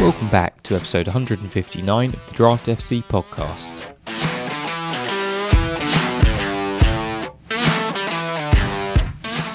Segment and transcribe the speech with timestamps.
[0.00, 3.76] Welcome back to episode 159 of the Draft FC podcast.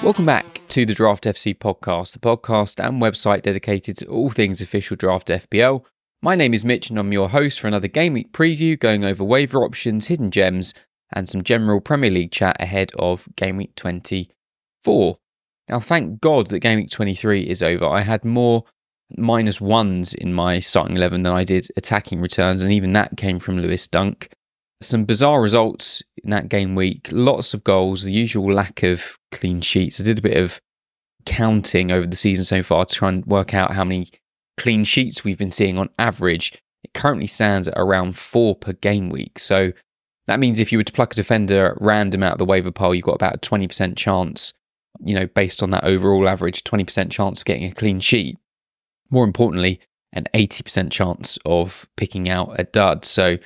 [0.04, 4.62] Welcome back to the Draft FC podcast, the podcast and website dedicated to all things
[4.62, 5.84] official draft FPL.
[6.22, 9.24] My name is Mitch and I'm your host for another game week preview going over
[9.24, 10.72] waiver options, hidden gems,
[11.12, 15.18] and some general Premier League chat ahead of game week 24.
[15.68, 17.86] Now, thank God that game week 23 is over.
[17.86, 18.64] I had more
[19.16, 23.38] minus ones in my starting 11 than I did attacking returns, and even that came
[23.38, 24.30] from Lewis Dunk.
[24.82, 29.60] Some bizarre results in that game week, lots of goals, the usual lack of clean
[29.60, 30.00] sheets.
[30.00, 30.60] I did a bit of
[31.24, 34.08] counting over the season so far to try and work out how many
[34.58, 36.52] clean sheets we've been seeing on average.
[36.84, 39.38] It currently stands at around four per game week.
[39.38, 39.72] So
[40.26, 42.70] that means if you were to pluck a defender at random out of the waiver
[42.70, 44.52] pile, you've got about a 20% chance,
[45.04, 48.38] you know, based on that overall average, 20% chance of getting a clean sheet
[49.10, 49.80] more importantly,
[50.12, 53.04] an 80% chance of picking out a dud.
[53.04, 53.38] So,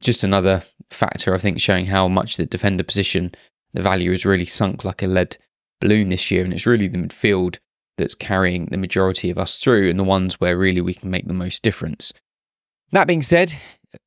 [0.00, 3.32] just another factor, I think, showing how much the defender position,
[3.72, 5.36] the value has really sunk like a lead
[5.80, 6.44] balloon this year.
[6.44, 7.58] And it's really the midfield
[7.98, 11.26] that's carrying the majority of us through and the ones where really we can make
[11.26, 12.12] the most difference.
[12.92, 13.52] That being said,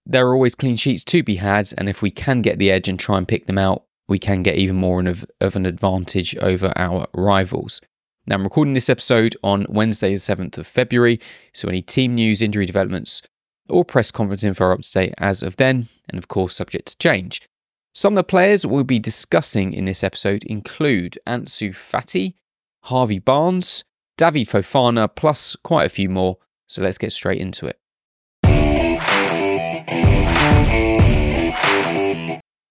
[0.06, 1.72] there are always clean sheets to be had.
[1.78, 4.44] And if we can get the edge and try and pick them out, we can
[4.44, 7.80] get even more of, of an advantage over our rivals.
[8.26, 11.20] Now, I'm recording this episode on Wednesday, the 7th of February,
[11.52, 13.22] so any team news, injury developments,
[13.68, 16.88] or press conference info are up to date as of then, and of course, subject
[16.88, 17.42] to change.
[17.94, 22.36] Some of the players we'll be discussing in this episode include Ansu Fati,
[22.84, 23.84] Harvey Barnes,
[24.18, 27.78] David Fofana, plus quite a few more, so let's get straight into it.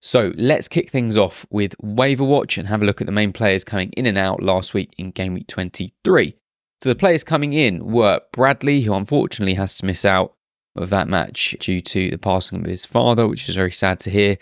[0.03, 3.33] So let's kick things off with Waiver Watch and have a look at the main
[3.33, 6.35] players coming in and out last week in Game Week 23.
[6.83, 10.35] So the players coming in were Bradley, who unfortunately has to miss out
[10.75, 14.11] of that match due to the passing of his father, which is very sad to
[14.11, 14.39] hear.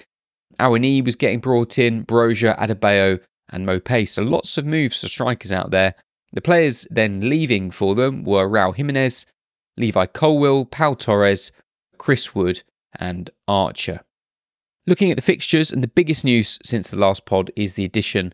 [0.59, 4.09] Awoniyi was getting brought in, Broja, Adebayo, and Maupay.
[4.09, 5.95] So lots of moves for strikers out there.
[6.33, 9.27] The players then leaving for them were Raul Jimenez,
[9.77, 11.53] Levi Colwill, Pau Torres,
[11.99, 12.63] Chris Wood,
[12.99, 14.01] and Archer.
[14.87, 18.33] Looking at the fixtures, and the biggest news since the last pod is the addition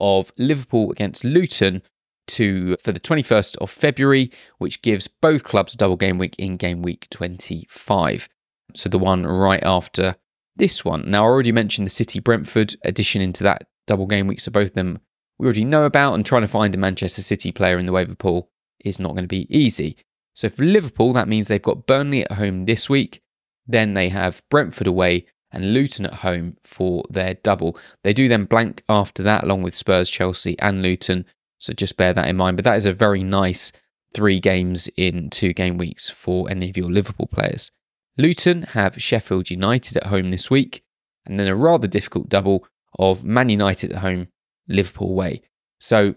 [0.00, 1.82] of Liverpool against Luton
[2.26, 6.56] to for the 21st of February, which gives both clubs a double game week in
[6.56, 8.28] game week 25.
[8.74, 10.16] So the one right after
[10.56, 11.10] this one.
[11.10, 14.68] Now I already mentioned the City Brentford addition into that double game week, so both
[14.68, 15.00] of them
[15.38, 18.14] we already know about, and trying to find a Manchester City player in the waiver
[18.14, 18.50] pool
[18.84, 19.96] is not going to be easy.
[20.34, 23.20] So for Liverpool, that means they've got Burnley at home this week,
[23.66, 27.78] then they have Brentford away, and Luton at home for their double.
[28.02, 31.24] They do then blank after that, along with Spurs, Chelsea, and Luton.
[31.58, 32.56] So just bear that in mind.
[32.56, 33.72] But that is a very nice
[34.12, 37.70] three games in two game weeks for any of your Liverpool players.
[38.16, 40.84] Luton have Sheffield United at home this week,
[41.26, 42.66] and then a rather difficult double
[42.98, 44.28] of Man United at home,
[44.68, 45.42] Liverpool away.
[45.80, 46.14] So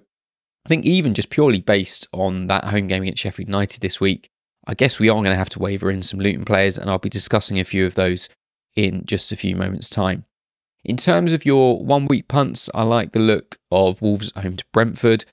[0.66, 4.30] I think even just purely based on that home game against Sheffield United this week,
[4.68, 7.00] I guess we are going to have to waver in some Luton players, and I'll
[7.00, 8.30] be discussing a few of those
[8.78, 10.24] in just a few moments' time.
[10.86, 14.66] In terms of your one week punts, I like the look of Wolves home to
[14.72, 15.26] Brentford.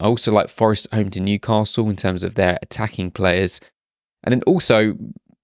[0.00, 3.60] I also like Forest home to Newcastle in terms of their attacking players.
[4.22, 4.98] And then also,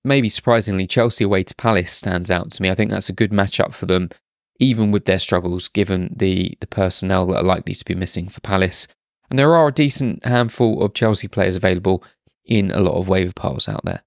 [0.05, 2.69] maybe surprisingly, Chelsea away to Palace stands out to me.
[2.69, 4.11] I think that's a good matchup for them,
[4.59, 8.41] even with their struggles, given the, the personnel that are likely to be missing for
[8.41, 8.87] Palace.
[9.31, 12.03] And there are a decent handful of Chelsea players available
[12.45, 14.03] in a lot of waiver piles out there.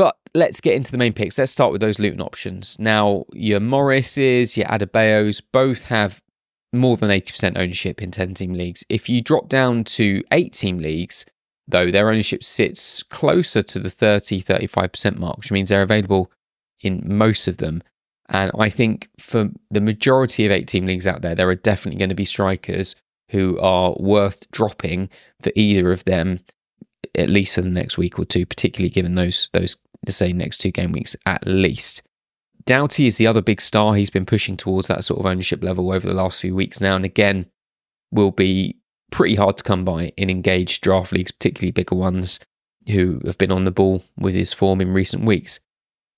[0.00, 1.36] But let's get into the main picks.
[1.36, 2.74] Let's start with those Luton options.
[2.78, 6.22] Now, your Morrises, your Adebayos both have
[6.72, 8.82] more than 80% ownership in 10 team leagues.
[8.88, 11.26] If you drop down to 8 team leagues,
[11.68, 16.32] though, their ownership sits closer to the 30 35% mark, which means they're available
[16.80, 17.82] in most of them.
[18.30, 21.98] And I think for the majority of 8 team leagues out there, there are definitely
[21.98, 22.96] going to be strikers
[23.32, 25.10] who are worth dropping
[25.42, 26.40] for either of them
[27.14, 29.76] at least for the next week or two, particularly given those those
[30.08, 32.02] say next two game weeks at least.
[32.66, 33.94] Doughty is the other big star.
[33.94, 36.96] He's been pushing towards that sort of ownership level over the last few weeks now,
[36.96, 37.46] and again,
[38.12, 38.76] will be
[39.10, 42.38] pretty hard to come by in engaged draft leagues, particularly bigger ones
[42.88, 45.58] who have been on the ball with his form in recent weeks.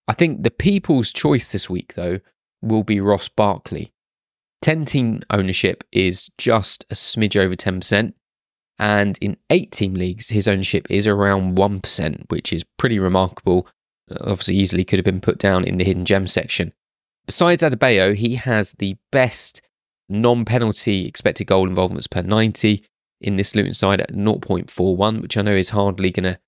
[0.09, 2.21] I think the people's choice this week, though,
[2.61, 3.93] will be Ross Barkley.
[4.63, 8.13] 10 team ownership is just a smidge over 10%.
[8.83, 13.69] And in eight team leagues, his ownership is around 1%, which is pretty remarkable.
[14.11, 16.73] Obviously, easily could have been put down in the hidden gem section.
[17.25, 19.63] Besides Adebayo, he has the best
[20.09, 22.85] non penalty expected goal involvements per 90
[23.21, 26.41] in this Luton side at 0.41, which I know is hardly going to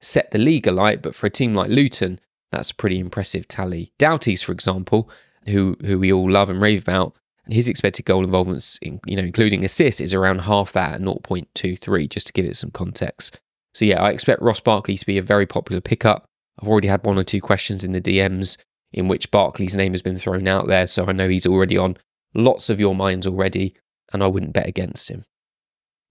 [0.00, 2.20] set the league alight, but for a team like Luton,
[2.52, 3.92] that's a pretty impressive tally.
[3.98, 5.10] Doughty's, for example,
[5.46, 7.16] who who we all love and rave about,
[7.48, 12.08] his expected goal involvements, in, you know, including assists, is around half that at 0.23,
[12.08, 13.40] just to give it some context.
[13.74, 16.26] So yeah, I expect Ross Barkley to be a very popular pickup.
[16.60, 18.56] I've already had one or two questions in the DMs
[18.92, 21.96] in which Barkley's name has been thrown out there, so I know he's already on
[22.34, 23.74] lots of your minds already,
[24.12, 25.24] and I wouldn't bet against him.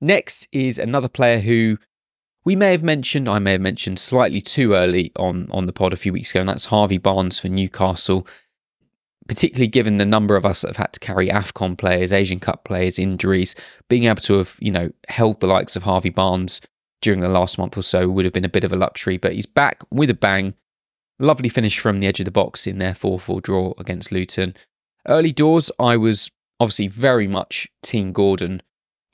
[0.02, 1.78] Next is another player who
[2.44, 5.94] we may have mentioned, I may have mentioned slightly too early on, on the pod
[5.94, 8.28] a few weeks ago, and that's Harvey Barnes for Newcastle.
[9.32, 12.66] Particularly given the number of us that have had to carry AFCON players, Asian Cup
[12.66, 13.56] players, injuries,
[13.88, 16.60] being able to have, you know, held the likes of Harvey Barnes
[17.02, 19.32] during the last month or so would have been a bit of a luxury, but
[19.32, 20.54] he's back with a bang.
[21.18, 24.54] Lovely finish from the edge of the box in their 4 4 draw against Luton.
[25.08, 26.30] Early doors, I was
[26.60, 28.62] obviously very much Team Gordon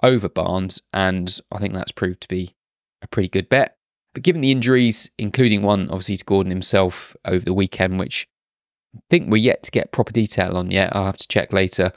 [0.02, 2.56] over Barnes, and I think that's proved to be
[3.04, 3.78] a pretty good bet.
[4.16, 8.28] But given the injuries, including one obviously to Gordon himself over the weekend, which
[9.10, 11.92] think we're yet to get proper detail on yet, I'll have to check later.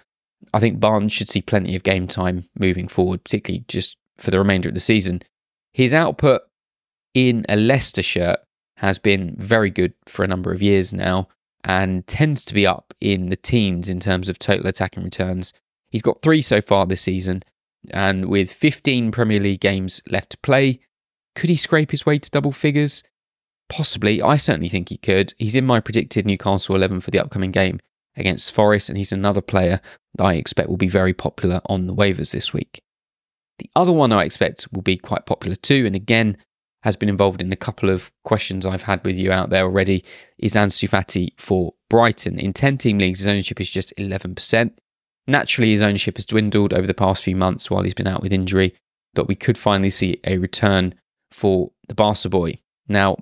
[0.52, 4.38] I think Barnes should see plenty of game time moving forward, particularly just for the
[4.38, 5.23] remainder of the season.
[5.73, 6.43] His output
[7.14, 8.41] in a Leicester shirt
[8.76, 11.29] has been very good for a number of years now
[11.64, 15.52] and tends to be up in the teens in terms of total attacking returns.
[15.91, 17.43] He's got three so far this season,
[17.91, 20.81] and with 15 Premier League games left to play,
[21.35, 23.02] could he scrape his way to double figures?
[23.71, 24.21] Possibly.
[24.21, 25.33] I certainly think he could.
[25.39, 27.79] He's in my predicted Newcastle 11 for the upcoming game
[28.17, 29.81] against Forest, and he's another player
[30.17, 32.83] that I expect will be very popular on the waivers this week.
[33.61, 36.37] The other one I expect will be quite popular too, and again,
[36.83, 40.03] has been involved in a couple of questions I've had with you out there already,
[40.39, 42.39] is Ansu Fati for Brighton.
[42.39, 44.73] In 10 team leagues, his ownership is just 11%.
[45.27, 48.33] Naturally, his ownership has dwindled over the past few months while he's been out with
[48.33, 48.75] injury,
[49.15, 50.95] but we could finally see a return
[51.31, 52.59] for the Barca boy.
[52.89, 53.19] Now,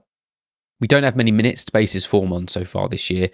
[0.80, 3.30] we don't have many minutes to base his form on so far this year,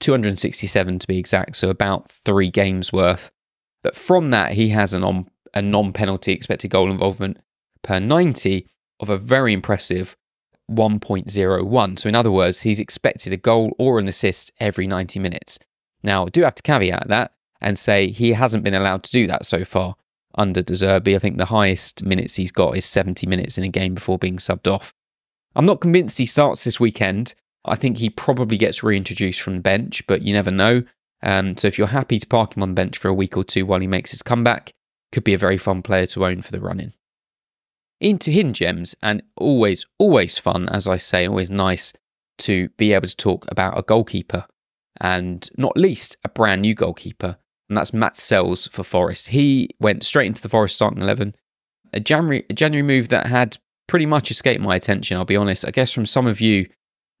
[0.00, 3.30] 267 to be exact, so about three games worth.
[3.82, 7.38] But from that, he has an on, a non penalty expected goal involvement
[7.82, 8.66] per 90
[9.00, 10.16] of a very impressive
[10.70, 11.98] 1.01.
[11.98, 15.58] So, in other words, he's expected a goal or an assist every 90 minutes.
[16.02, 19.26] Now, I do have to caveat that and say he hasn't been allowed to do
[19.28, 19.96] that so far
[20.36, 21.14] under De Zerbi.
[21.14, 24.38] I think the highest minutes he's got is 70 minutes in a game before being
[24.38, 24.92] subbed off.
[25.54, 27.34] I'm not convinced he starts this weekend.
[27.64, 30.82] I think he probably gets reintroduced from the bench, but you never know.
[31.22, 33.44] Um, so if you're happy to park him on the bench for a week or
[33.44, 34.72] two while he makes his comeback,
[35.12, 36.92] could be a very fun player to own for the run in
[38.02, 41.92] into hidden gems and always, always fun, as I say, always nice
[42.38, 44.44] to be able to talk about a goalkeeper
[45.00, 47.36] and not least a brand new goalkeeper.
[47.68, 49.28] And that's Matz Sels for Forest.
[49.28, 51.36] He went straight into the Forest starting 11.
[51.92, 53.56] A January, a January move that had
[53.92, 55.66] pretty much escaped my attention, I'll be honest.
[55.66, 56.66] I guess from some of you,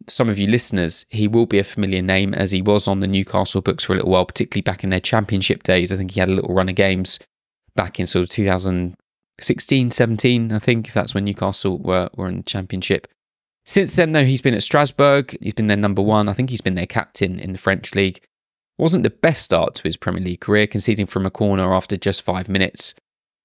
[0.08, 3.06] some of you listeners, he will be a familiar name as he was on the
[3.06, 5.92] Newcastle books for a little while, particularly back in their championship days.
[5.92, 7.18] I think he had a little run of games
[7.76, 10.88] back in sort of 2016, 17, I think.
[10.88, 13.06] If that's when Newcastle were, were in the championship.
[13.66, 15.36] Since then, though, he's been at Strasbourg.
[15.42, 16.26] He's been their number one.
[16.26, 18.24] I think he's been their captain in the French league.
[18.78, 22.22] Wasn't the best start to his Premier League career, conceding from a corner after just
[22.22, 22.94] five minutes,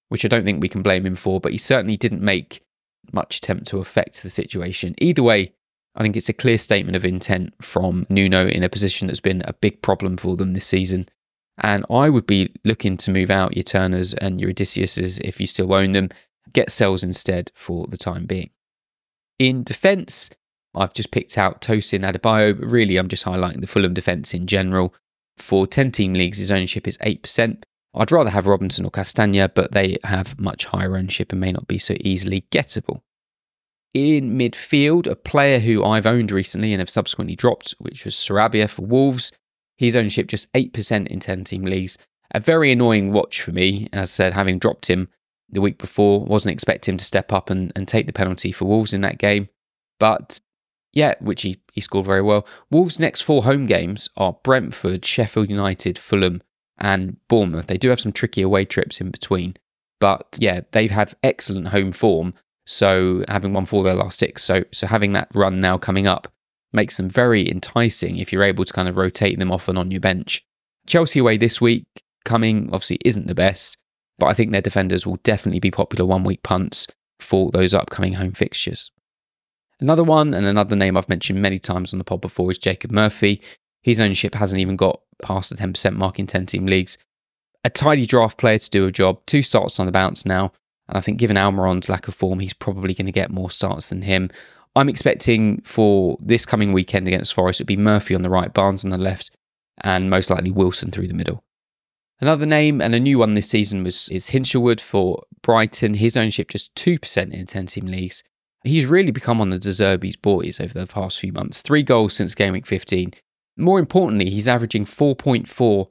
[0.07, 2.63] which I don't think we can blame him for, but he certainly didn't make
[3.14, 4.96] much attempt to affect the situation.
[5.00, 5.54] Either way,
[5.96, 9.42] I think it's a clear statement of intent from Nuno in a position that's been
[9.46, 11.10] a big problem for them this season.
[11.60, 15.48] And I would be looking to move out your Turners and your Odysseas's if you
[15.48, 16.10] still own them,
[16.54, 18.52] get Sels instead for the time being.
[19.40, 20.30] In defence,
[20.76, 24.46] I've just picked out Tosin Adarabioyo, but really I'm just highlighting the Fulham defence in
[24.46, 24.94] general.
[25.38, 27.64] For 10 team leagues, his ownership is 8%.
[27.98, 31.68] I'd rather have Robinson or Castagna, but they have much higher ownership and may not
[31.68, 33.01] be so easily gettable.
[33.94, 38.70] In midfield, a player who I've owned recently and have subsequently dropped, which was Sarabia
[38.70, 39.32] for Wolves.
[39.77, 41.98] His ownership just 8% in 10 team leagues.
[42.32, 45.08] A very annoying watch for me, as said, having dropped him
[45.50, 46.24] the week before.
[46.25, 49.18] Wasn't expecting him to step up and, and take the penalty for Wolves in that
[49.18, 49.50] game.
[50.00, 50.39] But
[50.94, 52.46] yeah, which he, he scored very well.
[52.70, 56.42] Wolves' next four home games are Brentford, Sheffield United, Fulham,
[56.79, 57.67] and Bournemouth.
[57.67, 59.55] They do have some tricky away trips in between.
[60.00, 62.34] But yeah, they have had excellent home form.
[62.65, 64.43] So having won four their last six.
[64.43, 66.31] So so having that run now coming up
[66.74, 69.91] makes them very enticing if you're able to kind of rotate them off and on
[69.91, 70.43] your bench.
[70.86, 71.86] Chelsea away this week,
[72.25, 73.77] coming obviously isn't the best,
[74.19, 76.88] but I think their defenders will definitely be popular one week punts
[77.19, 78.91] for those upcoming home fixtures.
[79.79, 82.91] Another one, and another name I've mentioned many times on the pod before, is Jacob
[82.91, 83.41] Murphy.
[83.81, 86.98] His ownership hasn't even got past the 10% mark in 10 team leagues.
[87.63, 90.51] A tidy draft player to do a job, two starts on the bounce now,
[90.88, 93.89] and I think given Almiron's lack of form, he's probably going to get more starts
[93.89, 94.29] than him.
[94.75, 98.86] I'm expecting for this coming weekend against Forest, it'll be Murphy on the right, Barnes
[98.86, 99.31] on the left,
[99.81, 101.43] and most likely Wilson through the middle.
[102.19, 105.96] Another name and a new one this season was is Hinshelwood for Brighton.
[105.96, 108.24] His ownership just 2% in 10 team leagues.
[108.63, 111.62] He's really become one of the De boys over the past few months.
[111.62, 113.13] Three goals since game week 15.
[113.58, 115.88] More importantly, he's averaging 4.4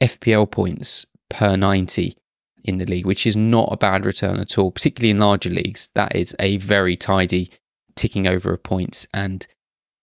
[0.00, 2.16] FPL points per 90
[2.64, 5.90] in the league, which is not a bad return at all, particularly in larger leagues.
[5.94, 7.50] That is a very tidy
[7.96, 9.46] ticking over of points and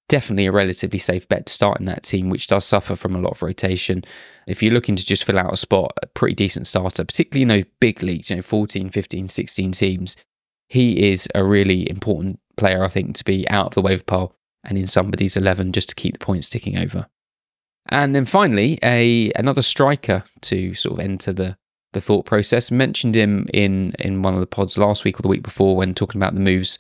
[0.08, 3.20] definitely a relatively safe bet to start in that team, which does suffer from a
[3.20, 4.04] lot of rotation.
[4.48, 7.48] If you're looking to just fill out a spot, a pretty decent starter, particularly in
[7.48, 10.16] those big leagues, you know, 14, 15, 16 teams,
[10.68, 14.36] he is a really important player, I think, to be out of the wave pile
[14.66, 17.08] and in somebody's 11 just to keep the points ticking over.
[17.90, 21.58] And then finally, a another striker to sort of enter the
[21.94, 22.72] the thought process.
[22.72, 25.94] Mentioned him in in one of the pods last week or the week before when
[25.94, 26.80] talking about the moves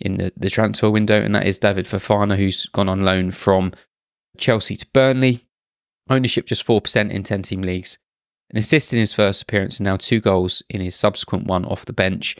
[0.00, 3.72] in the, the transfer window, and that is David Fofana, who's gone on loan from
[4.38, 5.46] Chelsea to Burnley.
[6.08, 7.98] Ownership just 4% in 10 team leagues.
[8.50, 11.84] An assist in his first appearance and now two goals in his subsequent one off
[11.84, 12.36] the bench.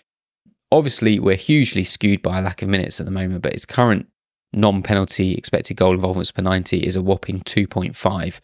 [0.73, 4.09] Obviously, we're hugely skewed by a lack of minutes at the moment, but his current
[4.53, 8.41] non penalty expected goal involvements per 90 is a whopping 2.5.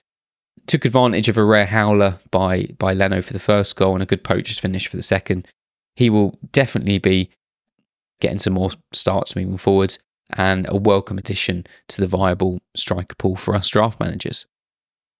[0.66, 4.06] Took advantage of a rare howler by, by Leno for the first goal and a
[4.06, 5.46] good poacher's finish for the second.
[5.94, 7.30] He will definitely be
[8.20, 9.96] getting some more starts moving forward
[10.30, 14.46] and a welcome addition to the viable striker pool for us draft managers.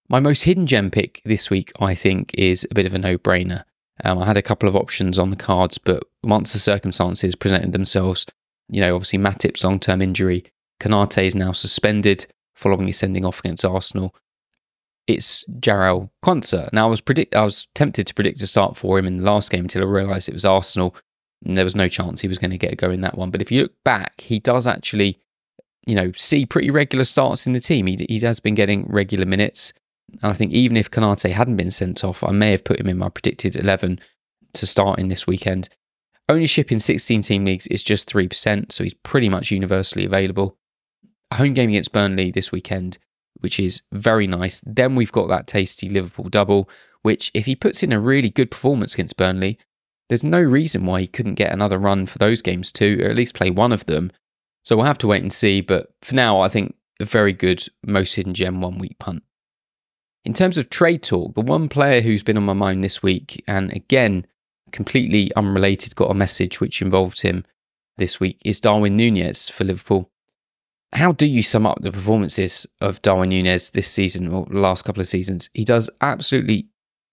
[0.09, 3.17] My most hidden gem pick this week, I think, is a bit of a no
[3.17, 3.63] brainer.
[4.03, 7.71] Um, I had a couple of options on the cards, but once the circumstances presented
[7.71, 8.25] themselves,
[8.69, 10.45] you know, obviously Matip's long term injury,
[10.79, 14.15] Konate is now suspended following his sending off against Arsenal.
[15.05, 16.71] It's Jarell Quansah.
[16.73, 19.23] Now I was predict I was tempted to predict a start for him in the
[19.23, 20.95] last game until I realised it was Arsenal
[21.45, 23.31] and there was no chance he was going to get a go in that one.
[23.31, 25.19] But if you look back, he does actually,
[25.85, 27.85] you know, see pretty regular starts in the team.
[27.85, 29.71] He, he has been getting regular minutes.
[30.21, 32.87] And I think even if Konate hadn't been sent off, I may have put him
[32.87, 33.99] in my predicted 11
[34.53, 35.69] to start in this weekend.
[36.29, 40.57] Ownership in 16 team leagues is just 3%, so he's pretty much universally available.
[41.31, 42.97] A home game against Burnley this weekend,
[43.39, 44.61] which is very nice.
[44.65, 46.69] Then we've got that tasty Liverpool double,
[47.01, 49.57] which if he puts in a really good performance against Burnley,
[50.09, 53.15] there's no reason why he couldn't get another run for those games too, or at
[53.15, 54.11] least play one of them.
[54.63, 55.61] So we'll have to wait and see.
[55.61, 59.23] But for now, I think a very good most hidden gem one week punt.
[60.25, 63.43] In terms of trade talk, the one player who's been on my mind this week,
[63.47, 64.25] and again,
[64.71, 67.45] completely unrelated, got a message which involved him
[67.97, 70.09] this week, is Darwin Nunez for Liverpool.
[70.93, 75.01] How do you sum up the performances of Darwin Nunez this season or last couple
[75.01, 75.49] of seasons?
[75.53, 76.67] He does absolutely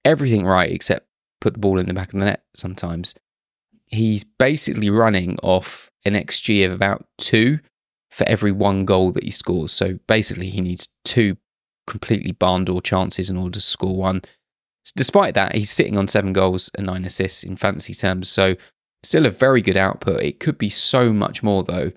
[0.05, 1.07] everything right except
[1.41, 3.15] put the ball in the back of the net sometimes.
[3.87, 7.59] He's basically running off an XG of about two
[8.11, 9.73] for every one goal that he scores.
[9.73, 11.37] So basically, he needs two
[11.87, 14.23] completely barn door chances in order to score one.
[14.97, 18.29] Despite that, he's sitting on seven goals and nine assists in fantasy terms.
[18.29, 18.55] So
[19.03, 20.23] still a very good output.
[20.23, 21.93] It could be so much more, though.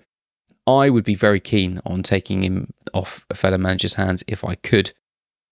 [0.68, 4.54] I would be very keen on taking him off a fellow manager's hands if I
[4.56, 4.92] could.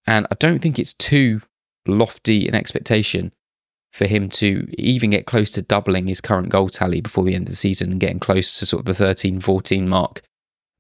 [0.07, 1.41] And I don't think it's too
[1.89, 3.33] lofty an expectation
[3.93, 7.47] for him to even get close to doubling his current goal tally before the end
[7.47, 10.21] of the season and getting close to sort of the 13 14 mark,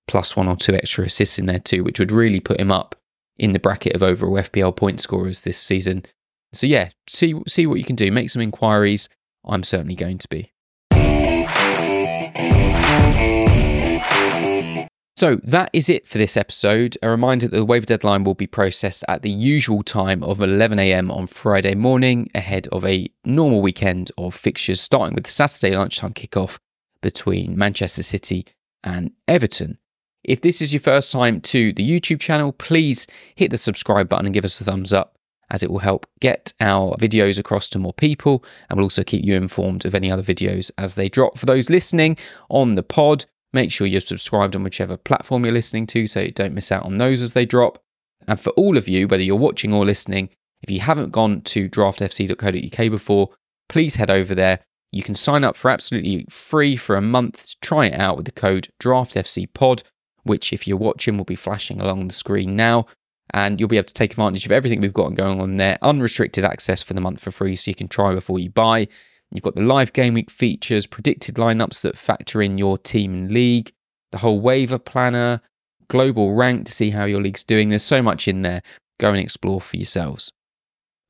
[0.06, 2.94] plus one or two extra assists in there too, which would really put him up
[3.38, 6.04] in the bracket of overall FPL point scorers this season.
[6.52, 8.12] So yeah, see see what you can do.
[8.12, 9.08] Make some inquiries.
[9.46, 10.52] I'm certainly going to be.
[15.16, 16.98] So that is it for this episode.
[17.02, 21.10] A reminder that the waiver deadline will be processed at the usual time of 11am
[21.10, 26.12] on Friday morning, ahead of a normal weekend of fixtures, starting with the Saturday lunchtime
[26.12, 26.58] kickoff
[27.00, 28.44] between Manchester City
[28.84, 29.78] and Everton.
[30.22, 33.06] If this is your first time to the YouTube channel, please
[33.36, 35.16] hit the subscribe button and give us a thumbs up,
[35.48, 39.24] as it will help get our videos across to more people and will also keep
[39.24, 41.38] you informed of any other videos as they drop.
[41.38, 42.18] For those listening
[42.50, 46.32] on the pod, Make sure you're subscribed on whichever platform you're listening to so you
[46.32, 47.82] don't miss out on those as they drop.
[48.28, 50.30] And for all of you, whether you're watching or listening,
[50.62, 53.30] if you haven't gone to draftfc.co.uk before,
[53.68, 54.60] please head over there.
[54.92, 58.26] You can sign up for absolutely free for a month to try it out with
[58.26, 59.82] the code DraftFCPod,
[60.22, 62.86] which, if you're watching, will be flashing along the screen now.
[63.34, 65.78] And you'll be able to take advantage of everything we've got going on there.
[65.82, 68.88] Unrestricted access for the month for free, so you can try before you buy.
[69.30, 73.30] You've got the live game week features, predicted lineups that factor in your team and
[73.32, 73.72] league,
[74.12, 75.40] the whole waiver planner,
[75.88, 77.68] global rank to see how your league's doing.
[77.68, 78.62] There's so much in there.
[78.98, 80.32] Go and explore for yourselves.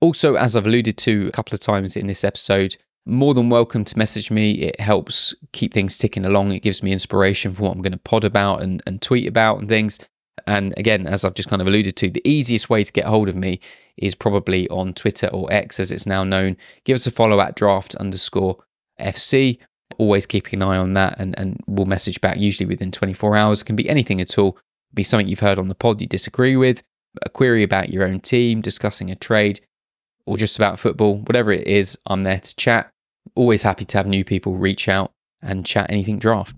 [0.00, 3.84] Also, as I've alluded to a couple of times in this episode, more than welcome
[3.84, 4.52] to message me.
[4.52, 6.52] It helps keep things ticking along.
[6.52, 9.60] It gives me inspiration for what I'm going to pod about and, and tweet about
[9.60, 9.98] and things.
[10.46, 13.28] And again, as I've just kind of alluded to, the easiest way to get hold
[13.28, 13.60] of me
[13.96, 16.56] is probably on Twitter or X as it's now known.
[16.84, 18.58] Give us a follow at draft underscore
[19.00, 19.58] FC.
[19.98, 23.62] Always keeping an eye on that and, and we'll message back usually within 24 hours.
[23.62, 24.58] Can be anything at all.
[24.94, 26.82] Be something you've heard on the pod you disagree with,
[27.22, 29.60] a query about your own team, discussing a trade,
[30.26, 32.90] or just about football, whatever it is, I'm there to chat.
[33.34, 35.12] Always happy to have new people reach out
[35.42, 36.56] and chat anything draft.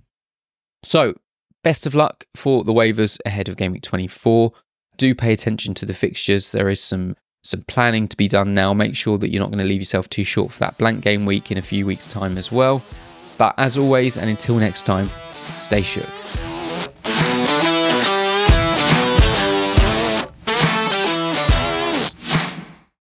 [0.84, 1.14] So,
[1.62, 4.52] best of luck for the waivers ahead of Game Week 24.
[4.96, 6.52] Do pay attention to the fixtures.
[6.52, 8.74] There is some some planning to be done now.
[8.74, 11.24] Make sure that you're not going to leave yourself too short for that blank game
[11.24, 12.82] week in a few weeks' time as well.
[13.38, 15.08] But as always, and until next time,
[15.54, 16.17] stay shook.